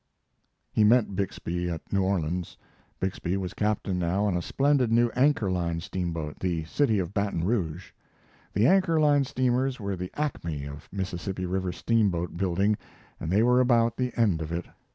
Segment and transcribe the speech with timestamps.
[0.71, 2.57] He met Bixby at New Orleans.
[2.99, 7.43] Bixby was captain now on a splendid new Anchor Line steamboat, the City of Baton
[7.43, 7.91] Rouge.
[8.53, 12.79] The Anchor Line steamers were the acme of Mississippi River steamboat building,
[13.19, 14.65] and they were about the end of it.